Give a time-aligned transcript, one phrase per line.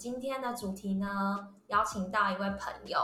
[0.00, 2.98] 今天的主题呢，邀请到一位朋友，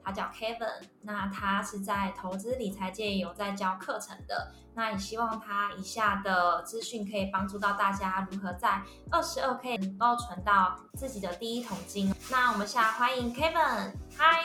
[0.00, 12.14] 他叫 Kevin，那他是在投资理财界有在教课程的，那也希望他以下的资讯可以帮助到大家如何在二十二 K 能够存到自己的第一桶金。
[12.30, 14.44] 那我们现在欢迎 Kevin，嗨，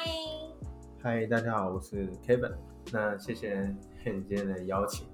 [1.03, 2.55] 嗨，大家好，我是 Kevin，
[2.91, 5.10] 那谢谢你今天的邀请。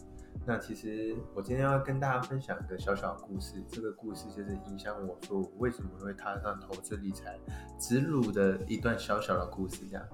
[0.48, 7.38] 那其实我今天要跟大家分享一个小小的故事，这个故事就是影响我说我为什么会踏上投资理财
[7.78, 9.86] 之路的一段小小的故事。
[9.86, 10.08] 这样，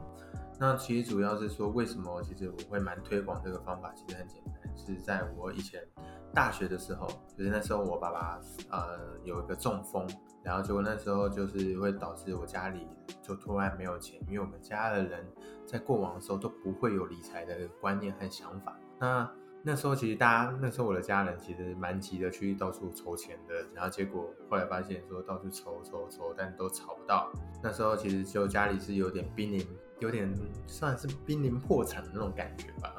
[0.59, 5.87] 那其实主要是说为什么其实我会蛮推广这个方法，其实很简单，是在我以前
[6.33, 10.07] 大学的时候，就是那时候我爸爸呃有一个中风，
[10.43, 12.87] 然后结果那时候就是会导致我家里
[13.21, 15.23] 就突然没有钱，因为我们家的人
[15.63, 18.75] 在过往的时候都不会有理财的观念和想法。
[18.99, 19.29] 那
[19.65, 27.31] 那时候其实大家那时候我的家人其实蛮急的去到处筹钱的，然后结果后来发现说到处筹筹筹，但都筹不到。
[27.63, 29.65] 那时候其实就家里是有点濒临，
[29.99, 30.29] 有点
[30.67, 32.93] 算是濒临破产的那种感觉吧。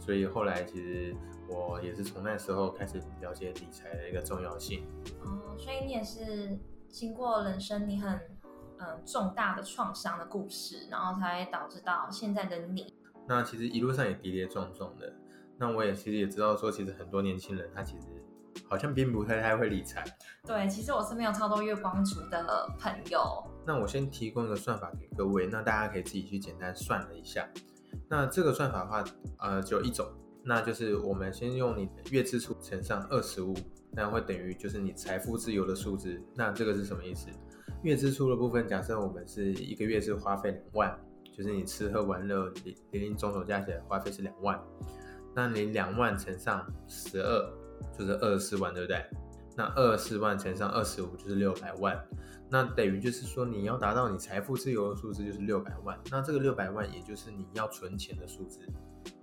[0.00, 1.14] 所以后来其实
[1.48, 4.84] 我也是从那时候开始了解理财的一个重要性。
[5.22, 8.20] 哦，所以你也是经过人生你很
[8.78, 12.92] 嗯重大的创伤的故事，然后才导致到现在的你。
[13.28, 15.14] 那其实一路上也跌跌撞撞的。
[15.60, 18.06] 那我也其实也知道，说其实很多年轻人他其实
[18.66, 20.02] 好像并不太太会理财。
[20.46, 23.44] 对，其实我身边有超多月光族的朋友。
[23.66, 27.46] 那我先提供一个算法给各位，那大家可以自己去简单算了一下。
[28.08, 29.04] 那这个算法的话，
[29.38, 30.06] 呃，只有一种，
[30.42, 33.54] 那就是我们先用你的月支出乘上二十五，
[33.92, 36.18] 那会等于就是你财富自由的数字。
[36.34, 37.28] 那这个是什么意思？
[37.82, 40.98] 月支出的部分，假设我们是一个月是花费两万，
[41.36, 42.50] 就是你吃喝玩乐
[42.92, 44.58] 零零总总加起来花费是两万。
[45.34, 47.52] 那你两万乘上十二
[47.96, 49.04] 就是二十四万，对不对？
[49.56, 52.00] 那二十四万乘上二十五就是六百万，
[52.48, 55.98] 那等于就是说你要达到你财富自由的数字就是六百万。
[56.10, 58.60] 那这个六百万也就是你要存钱的数字。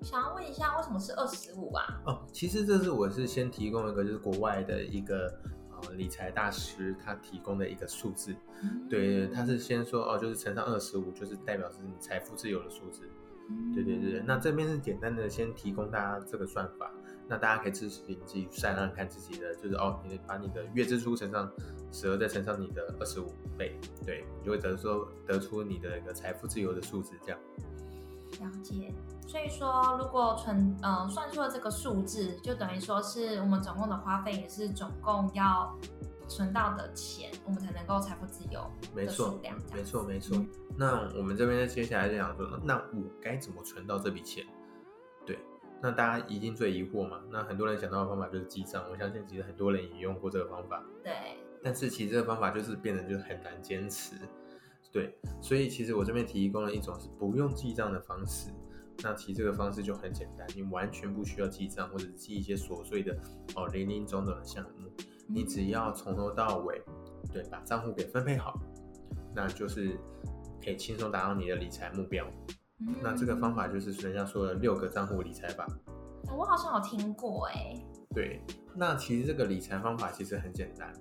[0.01, 2.01] 想要问一下，为什么是二十五啊？
[2.05, 5.33] 哦，其实这是我是先提供一个就是国外的一个
[5.71, 8.35] 呃理财大师他提供的一个数字，
[8.89, 13.09] 对，他是先说哦，就是乘上二十五就是代表是你财富自由的数字。
[13.73, 16.91] 对对对那这边是简单的先提供大家这个算法，
[17.27, 21.49] 那大家可以自行自己算算看自己的，就是哦，你把你的月支出乘上
[21.91, 27.39] 十二，再乘上你的二十五倍，对，你就会得出得出你的一个财富自由的数字，这样。
[28.41, 28.93] 了解。
[29.27, 35.77] 所以说，如果存呃算出了这个数字，就等于说是我们总共的花费也是总共要。
[36.27, 38.69] 存到的钱，我们才能够财富自由。
[38.93, 39.39] 没错，
[39.73, 40.37] 没错，没错。
[40.75, 44.45] 那我们这边接下来就想说，那我该怎么存到这笔钱？
[45.25, 45.39] 对，
[45.81, 47.21] 那大家一定最疑惑嘛。
[47.31, 50.83] 那很多人想到的方法就是记账，我相信其实很多人也用过这个方法。
[51.03, 51.13] 对。
[51.63, 54.15] 但是其实这个方法就是变得就很难坚持。
[54.91, 58.51] 对，所以其实我这边提供了一种是不用记账的方式。
[59.03, 63.15] 那其实这个方式就很简单，你完全不需要记账，或者记一些琐碎的
[63.53, 64.89] 哦零零总总的项目。
[65.27, 66.81] 你只要从头到尾，
[67.31, 68.59] 对，把账户给分配好，
[69.35, 69.99] 那就是
[70.63, 72.25] 可以轻松达到你的理财目标。
[73.01, 75.67] 那这个方法就是人家说的六个账户理财法。
[76.35, 77.73] 我好像有听过哎。
[78.13, 78.41] 对，
[78.75, 80.91] 那其实这个理财方法其实很简单，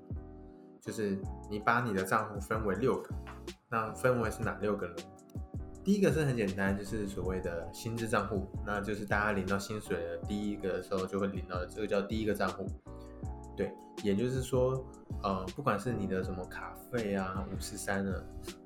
[0.81, 1.19] 就是
[1.51, 3.15] 你把你的账户分为六个，
[3.71, 4.95] 那分为是哪六个呢？
[5.85, 12.67] 第一个是很简单，就是所谓的薪资账户，那就是大家领到薪水的第一个时候就会领到的，这个叫第一个账户。
[13.57, 13.73] 对，
[14.03, 14.85] 也就是说，
[15.23, 18.23] 呃，不管是你的什么卡费啊、五十三啊，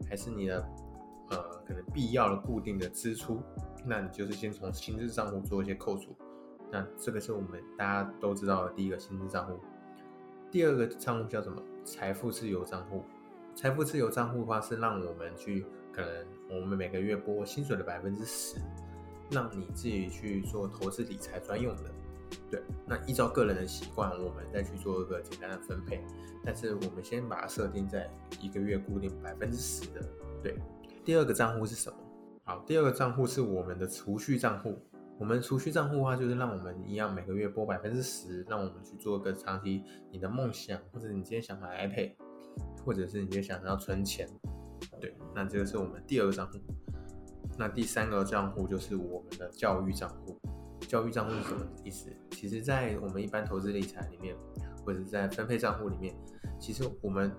[0.08, 0.68] 还是你的
[1.30, 3.40] 呃可能必要的固定的支出，
[3.86, 6.14] 那你就是先从薪资账户做一些扣除。
[6.72, 9.58] 那这个是我们大家都知道的第一个薪资账户。
[10.50, 11.62] 第二个账户叫什么？
[11.84, 13.04] 财富自由账户。
[13.54, 16.26] 财富自由账户的话，是让我们去可能
[16.60, 18.56] 我们每个月拨薪水的百分之十，
[19.30, 21.84] 让你自己去做投资理财专用的。
[22.50, 26.02] 对，那依照个人的习惯，我们再去做一个简单的分配。
[26.44, 28.10] 但是我们先把它设定在
[28.40, 30.00] 一个月固定百分之十的。
[30.42, 30.56] 对，
[31.04, 31.96] 第二个账户是什么？
[32.44, 34.78] 好，第二个账户是我们的储蓄账户。
[35.18, 42.14] 我们储蓄账户的话，就是让我们一样每个月拨百分之十，让我们去做一个长期你的梦想，或者你今天想买 iPad，
[42.84, 44.26] 或者是你今天想要存钱。
[44.98, 46.58] 对，那这个是我们第二个账户。
[47.58, 50.40] 那第三个账户就是我们的教育账户。
[50.90, 52.10] 教育账户是什么意思？
[52.32, 54.34] 其实，在我们一般投资理财里面，
[54.84, 56.12] 或者在分配账户里面，
[56.58, 57.32] 其实我们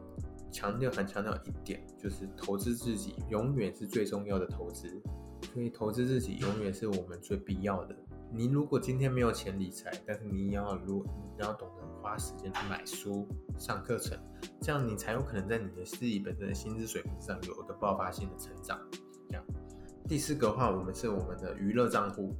[0.49, 4.87] 强调很强调一点，就是投资自己永远是最重要的投资。
[5.53, 7.95] 所以，投资自己永远是我们最必要的。
[8.31, 11.05] 你如果今天没有钱理财，但是你要如
[11.37, 13.27] 你要懂得花时间去买书、
[13.57, 14.17] 上课程，
[14.61, 18.79] 这样你才有可能在你的自己本身的薪资水平上有一个爆发性的成长。
[19.27, 19.43] 这样，
[20.07, 22.33] 第四个话，我们是我们的娱乐账户，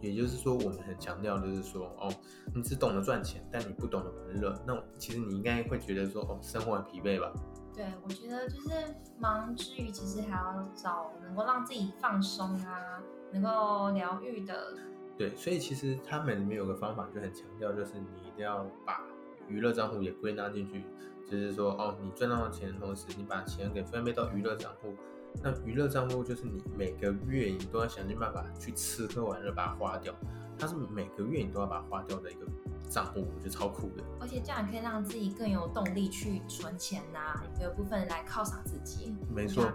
[0.00, 2.12] 也就是说，我们很强调就是说，哦，
[2.54, 7.32] 你只懂得赚钱，但你不懂得玩乐，那其实你应该会觉得说，哦，生活很疲惫吧？
[7.74, 8.70] 对，我觉得就是
[9.18, 13.00] 忙之余，其实还要找能够让自己放松啊，
[13.32, 14.74] 能够疗愈的。
[15.16, 19.02] 对，所以其实他们里面有个方法就很强调，就是你一定要把
[19.48, 20.84] 娱乐账户也归纳进去，
[21.28, 24.94] 就是说，哦，你赚到钱的同时，你把钱给分配到娱乐账户。
[25.42, 30.12] 那娱乐账户就是你每个月你都要想尽办法去吃喝玩乐把它花掉，
[30.58, 32.46] 它是每个月你都要把它花掉的一个
[32.90, 34.02] 账户，我觉得超酷的。
[34.20, 39.14] 而且这样可以让自己更有动力去存钱呐，有部分来犒赏自己。
[39.32, 39.70] 没错，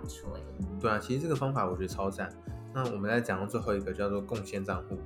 [0.81, 2.29] 对啊，其实这个方法我觉得超赞。
[2.73, 4.97] 那我们再讲到最后一个叫做贡献账户。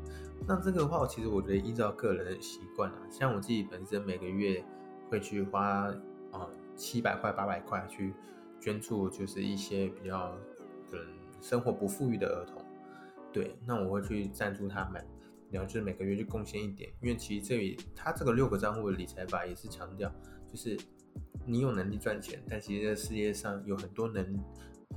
[0.47, 4.63] 那这个的话，其实我觉得依照个人的习惯啊，像我自己本身每个月
[5.09, 5.93] 会去花
[6.31, 8.15] 啊七百块、八百块去。
[8.59, 10.35] 捐助就是一些比较
[10.89, 11.05] 可能
[11.41, 12.63] 生活不富裕的儿童，
[13.31, 15.03] 对，那我会去赞助他们，
[15.51, 20.11] 然后就是每个月去贡献一点，因为其实这里他这个六个账户的理财法也是强调，
[20.51, 20.77] 就是
[21.45, 24.43] 你有能力赚钱，但其实这世界上有很多能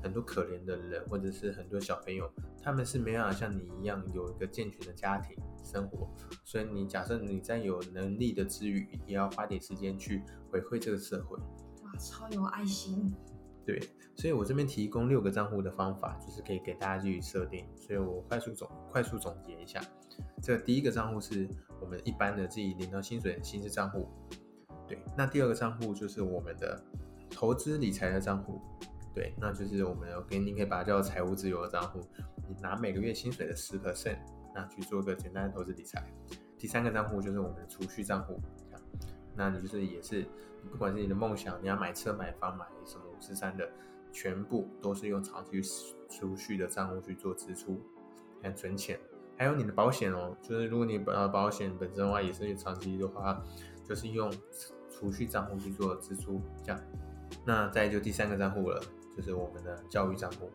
[0.03, 2.29] 很多可怜的人，或者是很多小朋友，
[2.63, 6.09] 他们是没办法像你一样有一个健全的家庭生活，
[6.45, 13.13] 所以你假设你在有能力的之余，也要花点时间去回馈这个社会，哇，超有爱心。
[13.71, 13.81] 对，
[14.17, 17.65] 所以我这边提供六个账户的方法，就是可以给大家去设定。
[17.77, 19.81] 所以我快速总快速总结一下，
[20.43, 21.49] 这第一个账户是
[21.81, 24.09] 我们一般的自己领到薪水的薪资账户。
[24.89, 26.83] 对，那第二个账户就是我们的
[27.31, 28.61] 投资理财的账户。
[29.15, 32.01] 对，那就是我们给你可以把它叫做财务自由的账户。
[32.49, 34.19] 你拿每个月薪水的十 percent，
[34.53, 36.05] 那去做个简单的投资理财。
[36.59, 38.41] 第三个账户就是我们的储蓄账户。
[39.37, 40.27] 那你就是也是，
[40.71, 43.69] 不管是你的梦想，你要买车、买房、买什么五十三的，
[44.11, 45.61] 全部都是用长期
[46.09, 47.79] 储蓄的账户去做支出，
[48.43, 48.99] 来存钱。
[49.37, 53.45] 还有你的保险哦，就是如果你呃保险本身的话，也是长期的话，
[53.85, 54.33] 就是用
[54.91, 56.41] 储蓄账户去做支出。
[56.65, 56.81] 这样，
[57.45, 58.83] 那再就第三个账户了，
[59.15, 60.51] 就是我们的教育账户。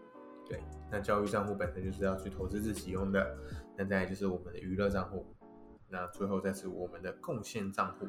[0.50, 0.60] 对，
[0.92, 3.38] 那教育账户本身就是要去投资自己用的。
[3.78, 5.24] 那再就是我们的娱乐账户。
[5.88, 8.08] 那最后再是我们的贡献账户。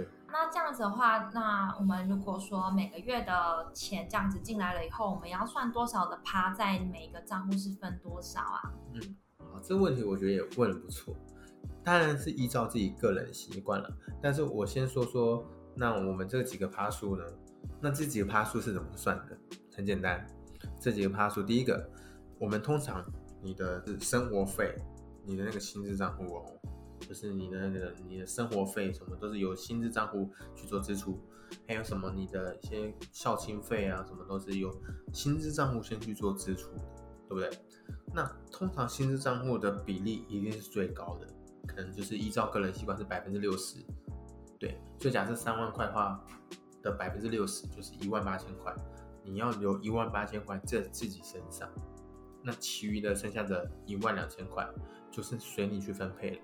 [0.00, 8.72] 对，那这样子的话，那我们如果说每个月的钱这样子进来了以后，我们要算多少的趴在每个账户是分多少啊？
[8.94, 11.14] 嗯，好，这问题我觉得也问的不错，
[11.84, 13.90] 当然是依照自己个人习惯了。
[14.22, 15.44] 但是我先说说，
[15.74, 17.24] 那我们这几个趴数呢？
[17.78, 19.36] 那这几个趴数是怎么算的？
[19.76, 20.26] 很简单，
[20.80, 21.90] 这几个趴数，第一个，
[22.38, 23.04] 我们通常
[23.42, 24.74] 你的生活费，
[25.26, 26.44] 你的那个薪资账户哦。
[27.00, 31.18] 就是你的那个你的生活费什么都是由薪资账户去做支出，
[31.66, 34.70] 还有什么你的一些校庆费啊，什么都是由
[35.12, 36.70] 薪资账户先去做支出，
[37.28, 37.50] 对不对？
[38.14, 41.26] 那通常薪资账户的比例一定是最高的，
[41.66, 43.78] 可能就是依照个人习惯是百分之六十，
[44.58, 44.78] 对。
[44.98, 46.24] 所以假设三万块的话
[46.82, 48.74] 的百分之六十就是一万八千块，
[49.24, 51.68] 你要留一万八千块在自己身上，
[52.42, 54.68] 那其余的剩下的一万两千块
[55.10, 56.38] 就是随你去分配了。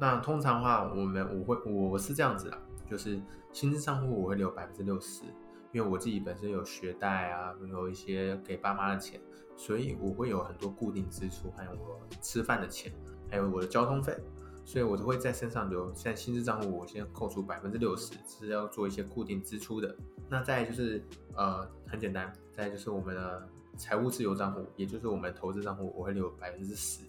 [0.00, 3.20] 那通常的话，我们我会我是这样子的，就是
[3.52, 5.24] 薪资账户我会留百分之六十，
[5.72, 9.20] 因为我自己本身有学贷啊，有一些给爸妈的钱，
[9.58, 12.90] 所以我会有很多固定支出，还有我吃饭的钱，
[13.30, 14.16] 还有我的交通费，
[14.64, 15.92] 所以我都会在身上留。
[15.92, 19.94] 现在薪资账户我先扣除百分之六十，是要做一些固定支出的。
[20.30, 21.04] 那再就是
[21.34, 27.02] 呃很简单，再就是我们的财务自由账户，也就是我们投资账户，我会留百分之十。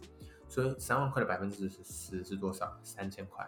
[0.52, 2.78] 所以三万块的百分之十十是多少？
[2.84, 3.48] 三千块。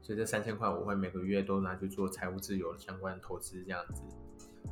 [0.00, 4.04] 所以这三千块我会每个月都拿去做财务自由的相关投资这样子。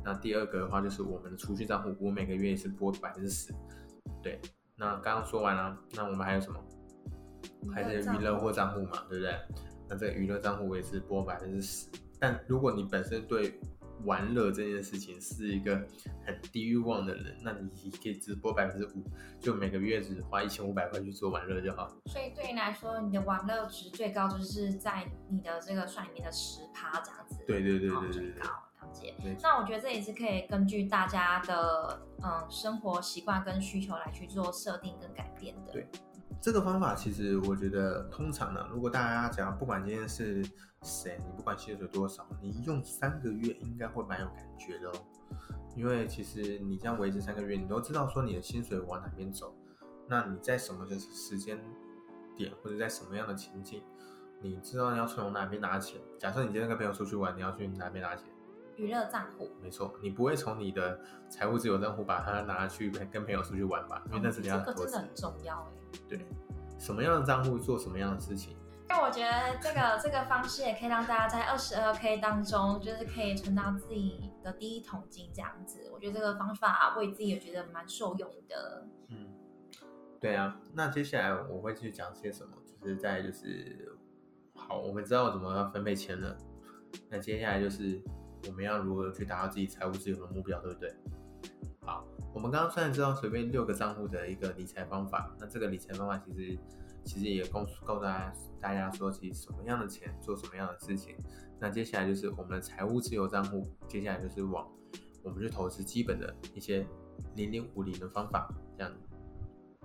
[0.01, 3.53] 那第二个的话就是我们的储蓄账户，我每个月也是拨百分之十。
[4.23, 4.39] 对，
[4.77, 6.57] 那刚刚说完了，那我们还有什么？
[7.73, 9.37] 还是娱乐或账户嘛，对不对？
[9.89, 11.89] 那这个娱乐账户我也是拨百分之十。
[12.17, 13.59] 但如果你本身对
[14.03, 15.75] 玩乐这件事情是一个
[16.25, 19.03] 很低欲望的人，那你可以直播百分之五，
[19.39, 21.87] 就每个月只花一千五百块去做玩乐就好。
[22.05, 27.37] 所以对你来说，你的玩乐值最高就是在你的这个算里面的十趴这样子。
[27.47, 28.49] 对对对对对最高
[28.81, 29.15] 了解。
[29.41, 35.71] 那我觉得这也是可以根据大家的嗯生活习惯跟需求来去做设定跟改变的。
[35.71, 35.87] 对。
[36.45, 40.45] 这个方法其实我觉得，通常呢，如果大家只要不管今天是
[40.83, 44.93] 谁，你不管薪水多少，你用三个月应该会蛮有感觉的哦。
[45.75, 49.55] 因为其实你这样维持三个月，你都知道说你的薪水往哪边走，
[50.07, 51.59] 那你在什么的时间
[52.37, 53.81] 点或者在什么样的情境
[54.39, 55.99] 你知道你要从哪边拿钱。
[56.19, 58.27] 假设你今天跟朋友出去玩，你要去哪边拿钱？
[58.75, 59.49] 娱乐账户。
[59.63, 64.03] 没错，你不会从你的财务自由账户把它拿去跟跟朋友出去玩吧？
[64.09, 64.83] 因为那是你要这个。
[64.83, 65.84] 真的很重要哎。
[66.07, 66.25] 对，
[66.77, 68.55] 什么样的账户做什么样的事情？
[68.87, 75.89] 但我觉得这个这个方式也可以让大家在二十二 k 当中，就是可以存到自己的第一桶金这样子。
[75.91, 78.87] 我觉得这个方法为自己也觉得蛮受用的。
[79.09, 79.33] 嗯，
[80.19, 80.55] 对啊。
[80.71, 82.51] 那接下来我会去讲些什么？
[82.79, 83.97] 就是在就是
[84.53, 86.37] 好，我们知道怎么分配钱了。
[87.09, 87.99] 那接下来就是
[88.47, 90.95] 我们要如何去达到自己财务自由的目标，对不对？
[91.81, 92.05] 好，
[92.35, 96.59] 我们刚刚虽然知道随便六个账户的一个理财方法，那这个理财方法其实
[97.05, 101.15] 其实也告诉告诉大家大家说，其实什么样的钱做什么样的事情。
[101.61, 104.69] 那接下来就是我们的财务自由账户，接下来就是往
[105.23, 106.85] 我们去投资基本的一些
[107.35, 108.91] 零零五零的方法，这样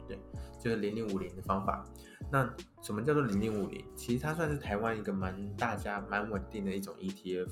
[0.08, 0.18] 对，
[0.58, 1.86] 就是零零五零的方法。
[2.32, 2.52] 那
[2.82, 3.84] 什么叫做零零五零？
[3.94, 7.48] 其实它算是台湾一个蛮大家蛮稳定的一种 ETF，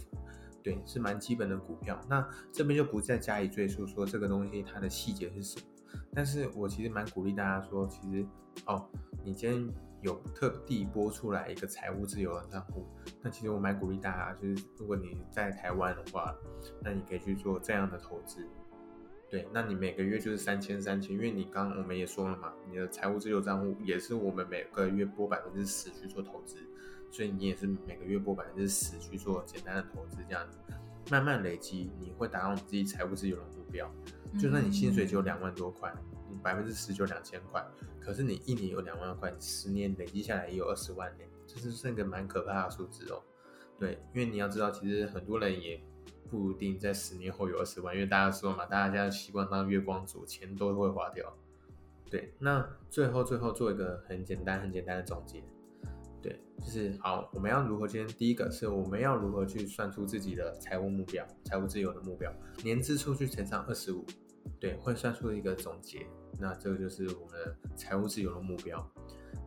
[0.69, 1.99] 对，是蛮基本的股票。
[2.11, 5.67] 那这边就不再加以赘述说这个东西它的细节是什么。
[6.15, 8.27] 但是我其实蛮鼓励大家说，其实
[8.67, 8.87] 哦，
[9.25, 9.67] 你今天
[10.03, 12.87] 有特地拨出来一个财务自由的账户，
[13.23, 16.37] 那其实我蛮鼓励大家，就是如果你在台湾的话，
[16.83, 18.47] 那你可以去做这样的投资。
[19.31, 26.59] 对，那你每个月就是三千三千，因为你刚我们也说了嘛，你的财务自由账户也是我们每个月拨百分之十去做投资，
[27.11, 30.59] 所以你也是每个月拨百分之十去做简单的投资，这样子
[31.11, 33.91] 慢慢累积，你会达到你自己财务自由的目标。
[34.39, 35.93] 就算你薪水只有两万多块，
[36.29, 37.65] 你百分之十就两千块，
[38.01, 43.23] 可是你一年有两万块，你十年累积下来也有二十万呢，这是是一个蛮可怕的数字哦。
[43.79, 45.81] 对，因为你要知道，其实很多人也。
[46.31, 51.35] 不一定在十年后有二十万，因为大家说嘛，大家习惯当月光族，钱都会花掉。
[52.11, 55.58] 对，那最后最后做一个很简单很简单的总结，对，
[56.69, 57.89] 就是好，我们要如何？
[57.89, 62.31] 今天第一个是我们要如何去算出自己的财务目标、财务自由的目标，
[62.63, 64.05] 年支出去乘上二十五，
[64.61, 66.07] 对，会算出一个总结。
[66.39, 68.87] 那这个就是我们的财务自由的目标。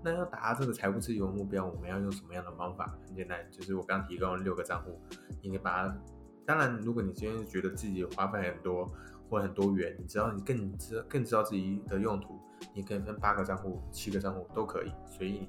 [0.03, 2.97] 那要达到这个财务自由目标，我们要用什么样的方法？
[3.05, 4.99] 很简单，就是我刚提供六个账户，
[5.43, 5.95] 你可以把它。
[6.43, 8.91] 当然，如果你今天觉得自己花费很多
[9.29, 12.39] 或很多元，你知道你更知更知道自己的用途，
[12.73, 15.47] 你可以分八个账户、七个账户都可以，随意。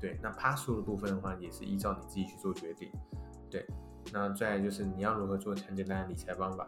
[0.00, 2.90] 对，那趴数的部分的话，也是依照你自己去做决定。
[3.50, 3.66] 对，
[4.12, 6.66] 那再就是你要如何做很简单的理财方法，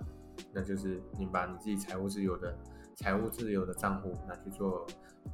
[0.53, 2.57] 那就是你把你自己财务自由的
[2.95, 4.87] 财务自由的账户拿去做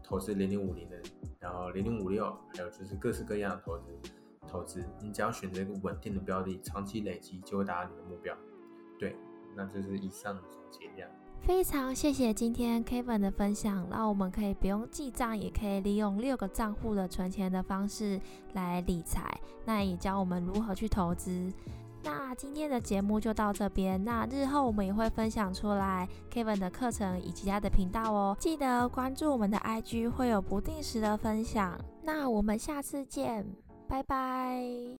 [0.02, 1.00] 投资零零五零的，
[1.38, 3.84] 然后零零五六，还有就是各式各样的投资。
[4.46, 8.36] 投资，你只要选择一个稳定的标的，长期累积就会达到你的目标。
[8.98, 9.16] 对，
[9.56, 11.10] 那就是以上的总结量。
[11.46, 18.18] 非常谢谢今天 Kevin 的分享，让我们可以不用记账，也可以利用六个账户的存钱的方式
[18.54, 19.22] 来理财。
[19.66, 21.52] 那也教我们如何去投资。
[22.02, 28.36] 那今天的节目就到这边，那日后我们也会分享出来 Kevin 的课程以及他的频道哦。
[28.40, 31.78] 记得关注我们的 IG，会有不定时的分享。
[32.02, 33.46] 那我们下次见。
[33.86, 34.84] 拜拜。